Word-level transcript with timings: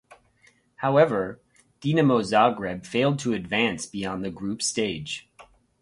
However, 0.77 1.39
Dinamo 1.79 2.21
Zagreb 2.23 2.87
failed 2.87 3.19
to 3.19 3.33
advance 3.33 3.85
beyond 3.85 4.25
the 4.25 4.31
group 4.31 4.63
stage. 4.63 5.29